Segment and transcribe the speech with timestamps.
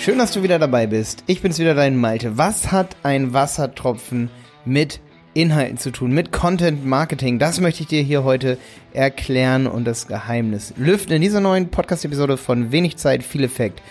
[0.00, 1.24] Schön, dass du wieder dabei bist.
[1.26, 2.38] Ich bin's wieder, dein Malte.
[2.38, 4.30] Was hat ein Wassertropfen
[4.64, 4.98] mit
[5.34, 7.38] Inhalten zu tun, mit Content Marketing?
[7.38, 8.56] Das möchte ich dir hier heute
[8.94, 13.82] erklären und das Geheimnis lüften in dieser neuen Podcast-Episode von Wenig Zeit, viel Effekt.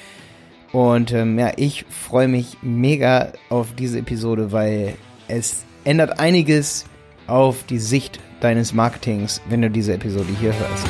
[0.72, 4.96] Und ähm, ja, ich freue mich mega auf diese Episode, weil
[5.28, 6.86] es ändert einiges
[7.28, 10.88] auf die Sicht deines Marketings, wenn du diese Episode hier hörst.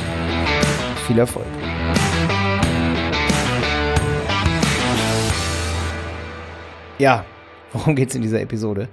[1.06, 1.44] Viel Erfolg.
[7.00, 7.24] Ja,
[7.72, 8.90] worum geht's in dieser Episode?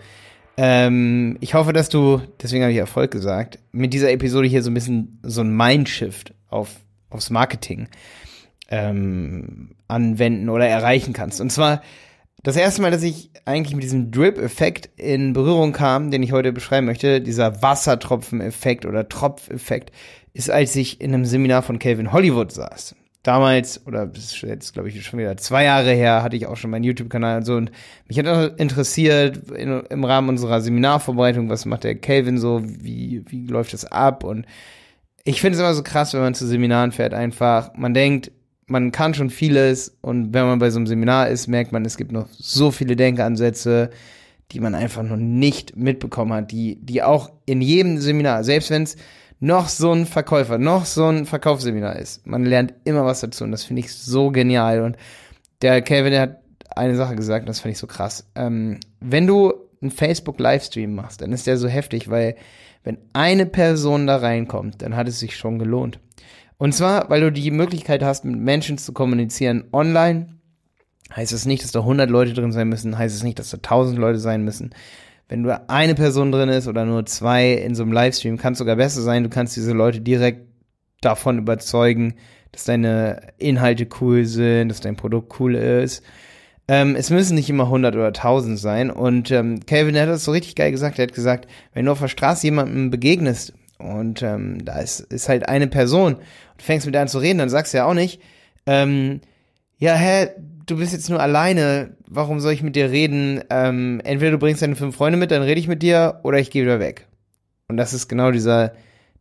[0.55, 4.71] Ähm, ich hoffe, dass du, deswegen habe ich Erfolg gesagt, mit dieser Episode hier so
[4.71, 6.69] ein bisschen so ein Mindshift auf,
[7.09, 7.89] aufs Marketing
[8.69, 11.41] ähm, anwenden oder erreichen kannst.
[11.41, 11.81] Und zwar
[12.43, 16.53] das erste Mal, dass ich eigentlich mit diesem Drip-Effekt in Berührung kam, den ich heute
[16.53, 19.91] beschreiben möchte, dieser Wassertropfen-Effekt oder Tropfeffekt,
[20.31, 22.95] ist, als ich in einem Seminar von Calvin Hollywood saß
[23.27, 26.55] damals, oder das ist jetzt, glaube ich, schon wieder zwei Jahre her, hatte ich auch
[26.55, 27.55] schon meinen YouTube-Kanal und so.
[27.55, 27.71] Und
[28.07, 33.45] mich hat interessiert in, im Rahmen unserer Seminarvorbereitung, was macht der Calvin so, wie, wie
[33.47, 34.23] läuft das ab?
[34.23, 34.45] Und
[35.25, 37.71] ich finde es immer so krass, wenn man zu Seminaren fährt, einfach.
[37.75, 38.31] Man denkt,
[38.65, 41.97] man kann schon vieles und wenn man bei so einem Seminar ist, merkt man, es
[41.97, 43.89] gibt noch so viele Denkansätze,
[44.51, 48.83] die man einfach noch nicht mitbekommen hat, die, die auch in jedem Seminar, selbst wenn
[48.83, 48.95] es
[49.39, 52.25] noch so ein Verkäufer, noch so ein Verkaufsseminar ist.
[52.25, 54.81] Man lernt immer was dazu und das finde ich so genial.
[54.81, 54.97] Und
[55.61, 56.37] der Kevin, der hat
[56.75, 58.29] eine Sache gesagt, und das fand ich so krass.
[58.35, 62.35] Ähm, wenn du einen Facebook-Livestream machst, dann ist der so heftig, weil
[62.83, 65.99] wenn eine Person da reinkommt, dann hat es sich schon gelohnt.
[66.57, 70.37] Und zwar, weil du die Möglichkeit hast, mit Menschen zu kommunizieren online.
[71.15, 73.57] Heißt es nicht, dass da 100 Leute drin sein müssen, heißt es nicht, dass da
[73.57, 74.71] 1000 Leute sein müssen
[75.29, 78.59] wenn nur eine Person drin ist oder nur zwei in so einem Livestream, kann es
[78.59, 79.23] sogar besser sein.
[79.23, 80.47] Du kannst diese Leute direkt
[81.01, 82.15] davon überzeugen,
[82.51, 86.03] dass deine Inhalte cool sind, dass dein Produkt cool ist.
[86.69, 88.89] Ähm, es müssen nicht immer 100 oder 1000 sein.
[88.89, 90.99] Und ähm, Calvin hat das so richtig geil gesagt.
[90.99, 95.29] Er hat gesagt, wenn du auf der Straße jemandem begegnest und ähm, da ist, ist
[95.29, 97.93] halt eine Person und fängst mit der an zu reden, dann sagst du ja auch
[97.93, 98.21] nicht,
[98.65, 99.21] ähm,
[99.77, 100.29] ja, hä,
[100.67, 103.41] du bist jetzt nur alleine, warum soll ich mit dir reden?
[103.49, 106.51] Ähm, entweder du bringst deine fünf Freunde mit, dann rede ich mit dir, oder ich
[106.51, 107.07] gehe wieder weg.
[107.69, 108.73] Und das ist genau dieser,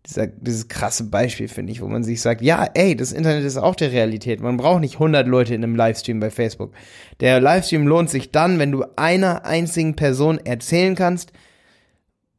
[0.07, 3.57] dieser, dieses krasse Beispiel, finde ich, wo man sich sagt, ja, ey, das Internet ist
[3.57, 4.41] auch der Realität.
[4.41, 6.73] Man braucht nicht 100 Leute in einem Livestream bei Facebook.
[7.21, 11.33] Der Livestream lohnt sich dann, wenn du einer einzigen Person erzählen kannst,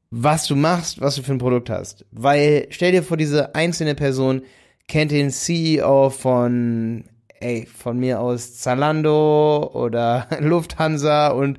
[0.10, 2.06] was du machst, was du für ein Produkt hast.
[2.12, 4.42] Weil, stell dir vor, diese einzelne Person
[4.88, 7.04] kennt den CEO von
[7.40, 11.58] ey, von mir aus Zalando oder Lufthansa und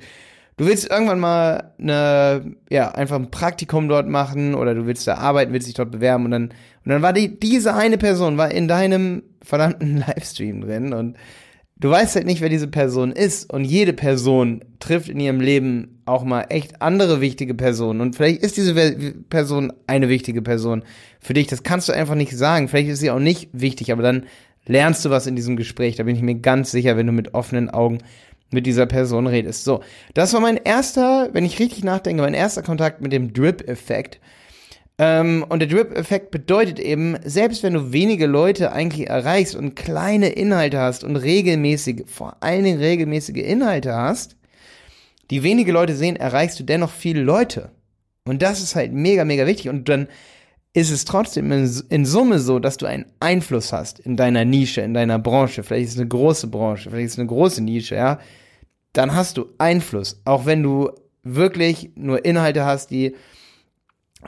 [0.57, 5.15] du willst irgendwann mal eine, ja, einfach ein Praktikum dort machen oder du willst da
[5.15, 8.51] arbeiten, willst dich dort bewerben und dann, und dann war die, diese eine Person war
[8.51, 11.17] in deinem verdammten Livestream drin und
[11.77, 16.01] du weißt halt nicht, wer diese Person ist und jede Person trifft in ihrem Leben
[16.05, 18.73] auch mal echt andere wichtige Personen und vielleicht ist diese
[19.29, 20.83] Person eine wichtige Person
[21.21, 24.03] für dich, das kannst du einfach nicht sagen, vielleicht ist sie auch nicht wichtig, aber
[24.03, 24.25] dann
[24.65, 25.95] lernst du was in diesem Gespräch.
[25.95, 27.99] Da bin ich mir ganz sicher, wenn du mit offenen Augen
[28.51, 29.63] mit dieser Person redest.
[29.63, 29.81] So,
[30.13, 34.19] das war mein erster, wenn ich richtig nachdenke, mein erster Kontakt mit dem Drip-Effekt.
[34.97, 40.29] Ähm, und der Drip-Effekt bedeutet eben, selbst wenn du wenige Leute eigentlich erreichst und kleine
[40.29, 44.35] Inhalte hast und regelmäßige, vor allen Dingen regelmäßige Inhalte hast,
[45.29, 47.71] die wenige Leute sehen, erreichst du dennoch viele Leute.
[48.25, 49.69] Und das ist halt mega, mega wichtig.
[49.69, 50.07] Und dann
[50.79, 54.93] ist es trotzdem in, Summe so, dass du einen Einfluss hast in deiner Nische, in
[54.93, 55.63] deiner Branche.
[55.63, 58.19] Vielleicht ist es eine große Branche, vielleicht ist es eine große Nische, ja.
[58.93, 60.91] Dann hast du Einfluss, auch wenn du
[61.23, 63.15] wirklich nur Inhalte hast, die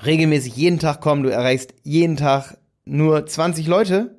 [0.05, 4.15] regelmäßig jeden Tag kommen, du erreichst jeden Tag nur 20 Leute,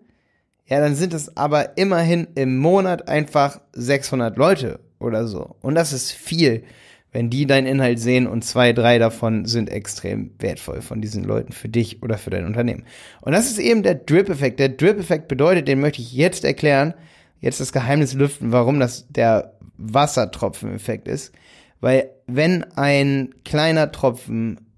[0.67, 5.57] ja, dann sind es aber immerhin im Monat einfach 600 Leute oder so.
[5.61, 6.65] Und das ist viel
[7.13, 11.53] wenn die deinen Inhalt sehen und zwei, drei davon sind extrem wertvoll von diesen Leuten
[11.53, 12.85] für dich oder für dein Unternehmen.
[13.21, 14.59] Und das ist eben der Drip-Effekt.
[14.59, 16.95] Der Drip-Effekt bedeutet, den möchte ich jetzt erklären,
[17.41, 21.33] jetzt das Geheimnis lüften, warum das der Wassertropfen-Effekt ist.
[21.81, 24.73] Weil wenn ein kleiner Tropfen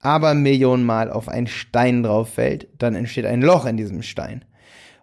[0.00, 4.44] aber Millionen Mal auf einen Stein drauf fällt, dann entsteht ein Loch in diesem Stein.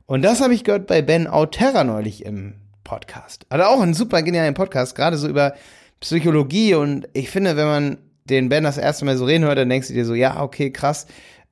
[0.05, 3.45] Und das habe ich gehört bei Ben Auterra neulich im Podcast.
[3.49, 5.53] Hat auch einen super genialen Podcast, gerade so über
[6.01, 9.69] Psychologie und ich finde, wenn man den Ben das erste Mal so reden hört, dann
[9.69, 11.07] denkst du dir so, ja, okay, krass.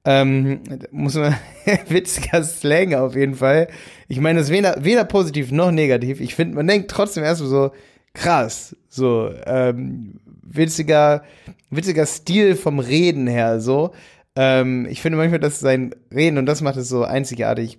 [0.05, 0.61] Ähm,
[0.91, 1.35] muss man,
[1.87, 3.67] witziger Slang auf jeden Fall.
[4.07, 6.19] Ich meine, das ist weder, weder positiv noch negativ.
[6.19, 7.71] Ich finde, man denkt trotzdem erstmal so,
[8.13, 11.23] krass, so, ähm, witziger,
[11.69, 13.91] witziger Stil vom Reden her, so.
[14.35, 17.77] Ähm, ich finde manchmal, dass sein Reden, und das macht es so einzigartig,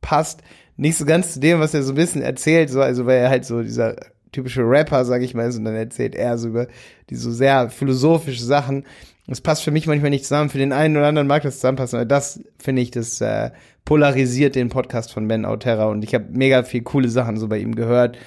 [0.00, 0.42] passt
[0.76, 3.30] nicht so ganz zu dem, was er so ein bisschen erzählt, so, also weil er
[3.30, 3.96] halt so dieser
[4.32, 6.66] typische Rapper, sag ich mal, ist und dann erzählt er so über
[7.10, 8.84] die so sehr philosophische Sachen.
[9.26, 10.50] Das passt für mich manchmal nicht zusammen.
[10.50, 13.50] Für den einen oder anderen mag das zusammenpassen, aber das finde ich, das äh,
[13.84, 17.58] polarisiert den Podcast von Ben Autera und ich habe mega viel coole Sachen so bei
[17.58, 18.18] ihm gehört.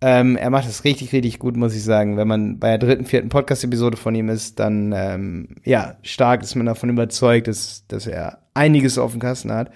[0.00, 2.16] Ähm, er macht es richtig, richtig gut, muss ich sagen.
[2.16, 6.56] Wenn man bei der dritten, vierten Podcast-Episode von ihm ist, dann ähm, ja, stark ist
[6.56, 9.70] man davon überzeugt, dass, dass er einiges auf dem Kasten hat.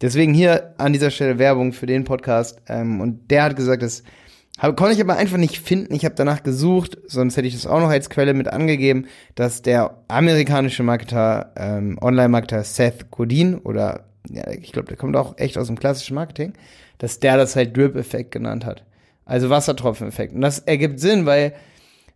[0.00, 2.62] Deswegen hier an dieser Stelle Werbung für den Podcast.
[2.66, 4.02] Ähm, und der hat gesagt, das
[4.58, 5.94] hab, konnte ich aber einfach nicht finden.
[5.94, 9.62] Ich habe danach gesucht, sonst hätte ich das auch noch als Quelle mit angegeben, dass
[9.62, 15.58] der amerikanische Marketer, ähm, Online-Marketer Seth Godin oder ja, ich glaube, der kommt auch echt
[15.58, 16.54] aus dem klassischen Marketing,
[16.98, 18.84] dass der das halt Drip-Effekt genannt hat.
[19.26, 20.34] Also Wassertropfeneffekt.
[20.34, 21.54] Und das ergibt Sinn, weil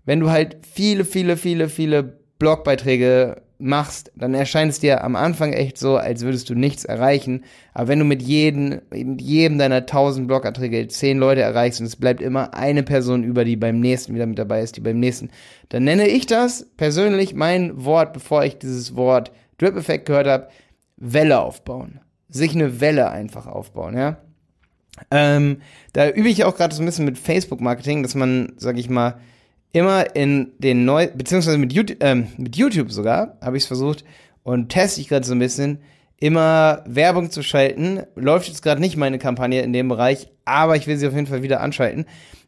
[0.04, 5.52] wenn du halt viele, viele, viele, viele Blogbeiträge machst, dann erscheint es dir am Anfang
[5.52, 7.44] echt so, als würdest du nichts erreichen.
[7.74, 11.96] Aber wenn du mit jedem, mit jedem deiner tausend Blogartikel zehn Leute erreichst und es
[11.96, 15.30] bleibt immer eine Person über, die beim nächsten wieder mit dabei ist, die beim nächsten,
[15.70, 20.48] dann nenne ich das persönlich mein Wort, bevor ich dieses Wort Drip-Effekt gehört habe,
[20.96, 22.00] Welle aufbauen.
[22.28, 24.18] Sich eine Welle einfach aufbauen, ja.
[25.10, 25.58] Ähm,
[25.92, 29.20] da übe ich auch gerade so ein bisschen mit Facebook-Marketing, dass man, sag ich mal,
[29.72, 34.04] immer in den neu, beziehungsweise mit YouTube, ähm, mit YouTube sogar, habe ich es versucht
[34.42, 35.80] und teste ich gerade so ein bisschen,
[36.20, 38.02] immer Werbung zu schalten.
[38.16, 41.26] Läuft jetzt gerade nicht meine Kampagne in dem Bereich, aber ich will sie auf jeden
[41.26, 42.06] Fall wieder anschalten.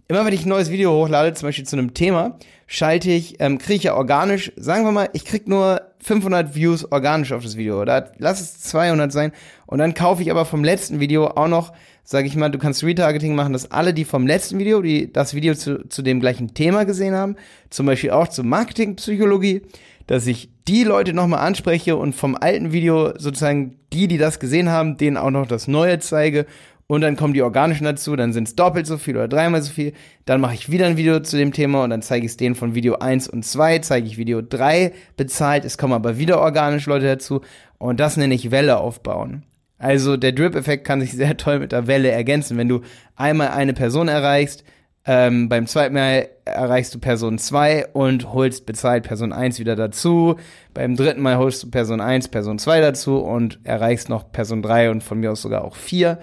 [0.09, 2.37] Immer wenn ich ein neues Video hochlade, zum Beispiel zu einem Thema,
[2.67, 6.91] schalte ich, ähm, kriege ich ja organisch, sagen wir mal, ich krieg nur 500 Views
[6.91, 9.31] organisch auf das Video oder lass es 200 sein
[9.67, 11.73] und dann kaufe ich aber vom letzten Video auch noch
[12.11, 15.33] sage ich mal, du kannst Retargeting machen, dass alle, die vom letzten Video, die das
[15.33, 17.37] Video zu, zu dem gleichen Thema gesehen haben,
[17.71, 19.63] zum Beispiel auch zur Marketingpsychologie,
[20.09, 24.71] dass ich die Leute nochmal anspreche und vom alten Video sozusagen die, die das gesehen
[24.71, 26.47] haben, denen auch noch das Neue zeige
[26.89, 29.71] und dann kommen die organischen dazu, dann sind es doppelt so viel oder dreimal so
[29.71, 29.93] viel.
[30.25, 32.57] Dann mache ich wieder ein Video zu dem Thema und dann zeige ich es denen
[32.57, 36.91] von Video 1 und 2, zeige ich Video 3 bezahlt, es kommen aber wieder organische
[36.91, 37.43] Leute dazu
[37.79, 39.45] und das nenne ich Welle aufbauen.
[39.81, 42.59] Also der Drip-Effekt kann sich sehr toll mit der Welle ergänzen.
[42.59, 42.83] Wenn du
[43.17, 44.63] einmal eine Person erreichst,
[45.07, 50.37] ähm, beim zweiten Mal erreichst du Person 2 und holst bezahlt Person 1 wieder dazu.
[50.75, 54.91] Beim dritten Mal holst du Person 1, Person 2 dazu und erreichst noch Person 3
[54.91, 56.19] und von mir aus sogar auch 4.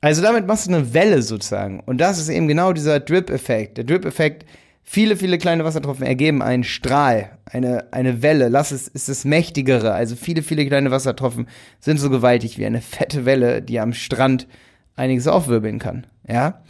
[0.00, 1.80] Also damit machst du eine Welle sozusagen.
[1.80, 3.76] Und das ist eben genau dieser Drip-Effekt.
[3.76, 4.46] Der Drip-Effekt
[4.86, 8.48] Viele, viele kleine Wassertropfen ergeben einen Strahl, eine, eine Welle.
[8.48, 9.92] Lass es, ist das mächtigere.
[9.94, 11.48] Also viele, viele kleine Wassertropfen
[11.80, 14.46] sind so gewaltig wie eine fette Welle, die am Strand
[14.94, 16.06] einiges aufwirbeln kann.
[16.28, 16.62] Ja.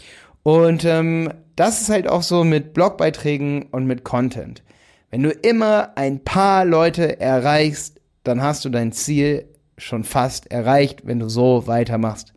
[0.44, 4.62] Und ähm, das ist halt auch so mit Blogbeiträgen und mit Content.
[5.10, 11.05] Wenn du immer ein paar Leute erreichst, dann hast du dein Ziel schon fast erreicht,
[11.05, 12.32] wenn du so weitermachst,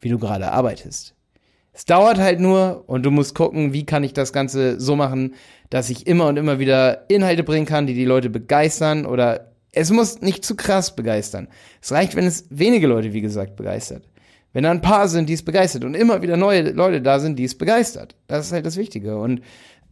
[0.00, 1.15] wie du gerade arbeitest.
[1.76, 5.34] Es dauert halt nur und du musst gucken, wie kann ich das Ganze so machen,
[5.68, 9.90] dass ich immer und immer wieder Inhalte bringen kann, die die Leute begeistern oder es
[9.90, 11.48] muss nicht zu krass begeistern.
[11.82, 14.08] Es reicht, wenn es wenige Leute, wie gesagt, begeistert.
[14.54, 17.38] Wenn da ein paar sind, die es begeistert und immer wieder neue Leute da sind,
[17.38, 18.14] die es begeistert.
[18.26, 19.18] Das ist halt das Wichtige.
[19.18, 19.42] Und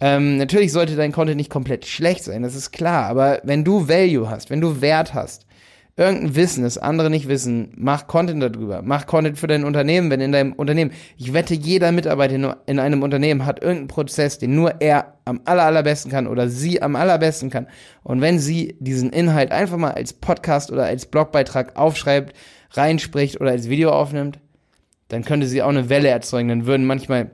[0.00, 3.04] ähm, natürlich sollte dein Content nicht komplett schlecht sein, das ist klar.
[3.04, 5.44] Aber wenn du Value hast, wenn du Wert hast,
[5.96, 8.82] irgendein Wissen, das andere nicht wissen, mach Content darüber.
[8.82, 13.02] Mach Content für dein Unternehmen, wenn in deinem Unternehmen, ich wette, jeder Mitarbeiter in einem
[13.02, 17.50] Unternehmen hat irgendeinen Prozess, den nur er am aller, allerbesten kann oder sie am allerbesten
[17.50, 17.68] kann.
[18.02, 22.34] Und wenn sie diesen Inhalt einfach mal als Podcast oder als Blogbeitrag aufschreibt,
[22.72, 24.40] reinspricht oder als Video aufnimmt,
[25.08, 26.48] dann könnte sie auch eine Welle erzeugen.
[26.48, 27.30] Dann würden manchmal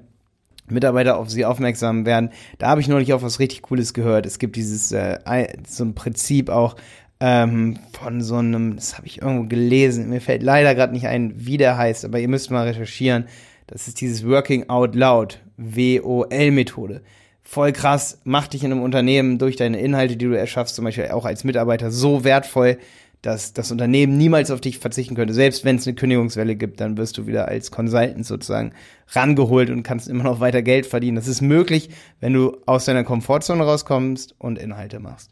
[0.68, 2.30] Mitarbeiter auf sie aufmerksam werden.
[2.58, 4.26] Da habe ich neulich auch was richtig Cooles gehört.
[4.26, 5.18] Es gibt dieses äh,
[5.66, 6.76] so ein Prinzip auch,
[7.20, 11.32] ähm, von so einem, das habe ich irgendwo gelesen, mir fällt leider gerade nicht ein,
[11.36, 13.26] wie der heißt, aber ihr müsst mal recherchieren.
[13.66, 17.02] Das ist dieses Working Out Loud, WOL-Methode.
[17.42, 21.08] Voll krass, macht dich in einem Unternehmen durch deine Inhalte, die du erschaffst, zum Beispiel
[21.08, 22.78] auch als Mitarbeiter, so wertvoll,
[23.22, 25.34] dass das Unternehmen niemals auf dich verzichten könnte.
[25.34, 28.72] Selbst wenn es eine Kündigungswelle gibt, dann wirst du wieder als Consultant sozusagen
[29.08, 31.16] rangeholt und kannst immer noch weiter Geld verdienen.
[31.16, 35.30] Das ist möglich, wenn du aus deiner Komfortzone rauskommst und Inhalte machst.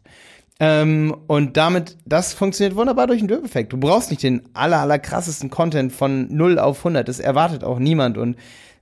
[0.59, 3.71] Ähm, und damit, das funktioniert wunderbar durch den Drip-Effekt.
[3.71, 7.07] Du brauchst nicht den aller, aller krassesten Content von 0 auf 100.
[7.07, 8.17] Das erwartet auch niemand.
[8.17, 8.35] Und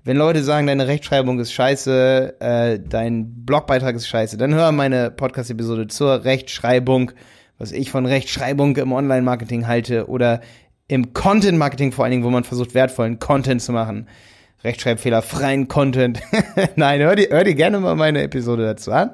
[0.03, 5.11] wenn Leute sagen, deine Rechtschreibung ist scheiße, äh, dein Blogbeitrag ist scheiße, dann hör meine
[5.11, 7.11] Podcast-Episode zur Rechtschreibung,
[7.59, 10.41] was ich von Rechtschreibung im Online-Marketing halte oder
[10.87, 14.07] im Content-Marketing vor allen Dingen, wo man versucht, wertvollen Content zu machen.
[14.63, 16.21] Rechtschreibfehler, freien Content.
[16.75, 19.11] Nein, hör dir, hör dir gerne mal meine Episode dazu an.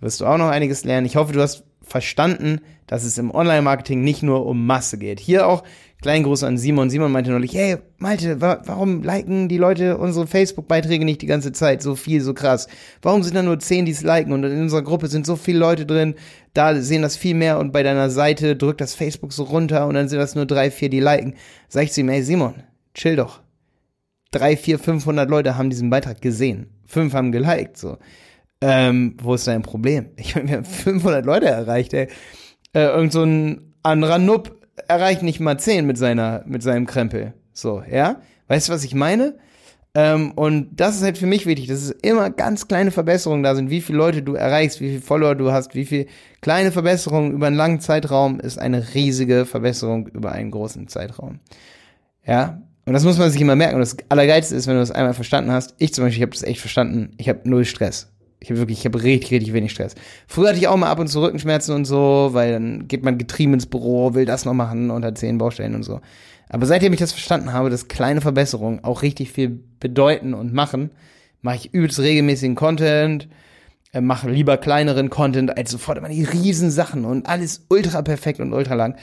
[0.00, 1.06] Wirst du auch noch einiges lernen.
[1.06, 5.20] Ich hoffe, du hast verstanden, dass es im Online-Marketing nicht nur um Masse geht.
[5.20, 5.62] Hier auch
[6.02, 6.90] Kleinen Gruß an Simon.
[6.90, 11.52] Simon meinte neulich, hey, Malte, wa warum liken die Leute unsere Facebook-Beiträge nicht die ganze
[11.52, 12.68] Zeit so viel, so krass?
[13.00, 14.32] Warum sind da nur zehn, die es liken?
[14.32, 16.14] Und in unserer Gruppe sind so viele Leute drin,
[16.52, 19.94] da sehen das viel mehr und bei deiner Seite drückt das Facebook so runter und
[19.94, 21.34] dann sind das nur drei, vier, die liken.
[21.68, 22.62] Sag ich zu ihm, hey Simon,
[22.94, 23.40] chill doch.
[24.30, 26.68] Drei, vier, 500 Leute haben diesen Beitrag gesehen.
[26.84, 27.96] Fünf haben geliked, so.
[28.60, 30.10] Ähm, wo ist dein Problem?
[30.16, 32.08] Ich meine, wir haben 500 Leute erreicht, ey.
[32.72, 37.34] Äh, irgend so ein anderer Nupp erreicht nicht mal 10 mit seiner, mit seinem Krempel.
[37.52, 38.20] So, ja?
[38.48, 39.38] Weißt du, was ich meine?
[39.94, 43.54] Ähm, und das ist halt für mich wichtig, dass es immer ganz kleine Verbesserungen da
[43.54, 43.70] sind.
[43.70, 46.06] Wie viele Leute du erreichst, wie viele Follower du hast, wie viele
[46.42, 51.40] kleine Verbesserungen über einen langen Zeitraum ist eine riesige Verbesserung über einen großen Zeitraum.
[52.26, 52.60] Ja?
[52.84, 53.76] Und das muss man sich immer merken.
[53.76, 55.74] Und das Allergeilste ist, wenn du das einmal verstanden hast.
[55.78, 57.12] Ich zum Beispiel, ich habe das echt verstanden.
[57.16, 58.12] Ich habe null Stress.
[58.46, 59.96] Ich habe wirklich, ich habe richtig, richtig wenig Stress.
[60.28, 63.18] Früher hatte ich auch mal ab und zu Rückenschmerzen und so, weil dann geht man
[63.18, 66.00] getrieben ins Büro, will das noch machen und hat zehn Baustellen und so.
[66.48, 70.90] Aber seitdem ich das verstanden habe, dass kleine Verbesserungen auch richtig viel bedeuten und machen,
[71.42, 73.26] mache ich übelst regelmäßigen Content,
[73.92, 78.38] äh, mache lieber kleineren Content als sofort immer die riesen Sachen und alles ultra perfekt
[78.38, 78.94] und ultra lang.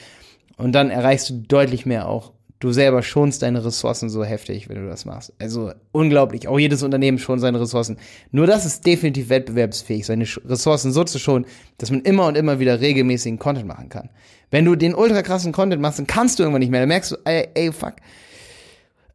[0.55, 2.31] Und dann erreichst du deutlich mehr auch
[2.63, 5.33] du selber schonst deine Ressourcen so heftig, wenn du das machst.
[5.39, 6.47] Also unglaublich.
[6.47, 7.97] Auch jedes Unternehmen schont seine Ressourcen.
[8.31, 11.45] Nur das ist definitiv wettbewerbsfähig, seine Ressourcen so zu schonen,
[11.77, 14.09] dass man immer und immer wieder regelmäßigen Content machen kann.
[14.49, 16.79] Wenn du den ultra krassen Content machst, dann kannst du irgendwann nicht mehr.
[16.79, 17.95] Dann merkst du, ey, ey fuck.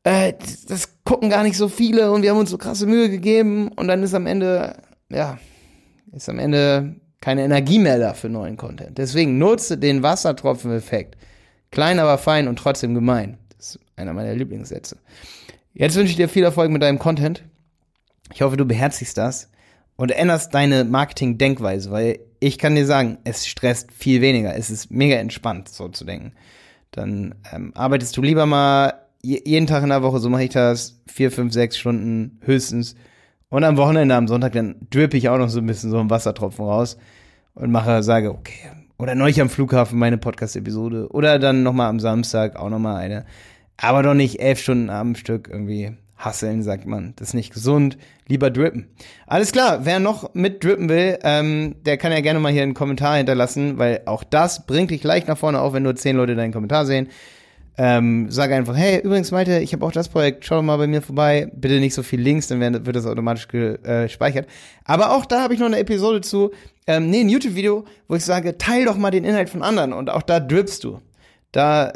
[0.05, 0.35] Äh,
[0.69, 3.89] das gucken gar nicht so viele und wir haben uns so krasse Mühe gegeben und
[3.89, 4.77] dann ist am Ende,
[5.09, 5.39] ja,
[6.13, 8.99] ist am Ende keine Energie mehr da für neuen Content.
[8.99, 11.17] Deswegen nutze den Wassertropfen-Effekt.
[11.71, 13.39] Klein, aber fein und trotzdem gemein.
[13.57, 14.97] Das ist einer meiner Lieblingssätze.
[15.75, 17.45] Jetzt wünsche ich dir viel Erfolg mit deinem Content.
[18.33, 19.49] Ich hoffe, du beherzigst das
[19.97, 24.55] und änderst deine Marketing-Denkweise, weil ich kann dir sagen, es stresst viel weniger.
[24.55, 26.33] Es ist mega entspannt, so zu denken.
[26.91, 31.01] Dann ähm, arbeitest du lieber mal jeden Tag in der Woche, so mache ich das,
[31.07, 32.95] vier, fünf, sechs Stunden höchstens.
[33.51, 36.11] Und am Wochenende, am Sonntag, dann drippe ich auch noch so ein bisschen so einen
[36.11, 36.99] Wassertropfen raus
[37.55, 41.09] und mache, sage, okay, oder neulich am Flughafen meine Podcast-Episode.
[41.11, 43.25] Oder dann nochmal am Samstag auch nochmal eine.
[43.77, 47.13] Aber doch nicht elf Stunden am Stück irgendwie hasseln, sagt man.
[47.15, 47.97] Das ist nicht gesund.
[48.27, 48.89] Lieber drippen.
[49.29, 52.75] Alles klar, wer noch mit drippen will, ähm, der kann ja gerne mal hier einen
[52.75, 56.35] Kommentar hinterlassen, weil auch das bringt dich leicht nach vorne auf, wenn nur zehn Leute
[56.35, 57.09] deinen Kommentar sehen.
[57.81, 60.89] Ähm, sag einfach, hey, übrigens, Malte, ich habe auch das Projekt, schau doch mal bei
[60.89, 61.49] mir vorbei.
[61.55, 64.49] Bitte nicht so viel Links, dann wird das automatisch gespeichert.
[64.85, 66.51] Aber auch da habe ich noch eine Episode zu,
[66.89, 69.93] ähm, nee, ein YouTube-Video, wo ich sage, teil doch mal den Inhalt von anderen.
[69.93, 71.01] Und auch da drippst du.
[71.53, 71.93] Da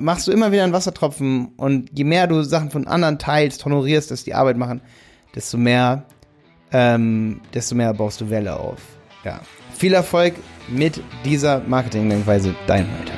[0.00, 1.48] machst du immer wieder einen Wassertropfen.
[1.56, 4.80] Und je mehr du Sachen von anderen teilst, honorierst, dass die Arbeit machen,
[5.34, 6.04] desto mehr,
[6.70, 8.80] ähm, desto mehr baust du Welle auf.
[9.24, 9.40] Ja.
[9.76, 10.34] Viel Erfolg
[10.68, 12.54] mit dieser Marketing-Denkweise.
[12.68, 13.17] Dein Malte.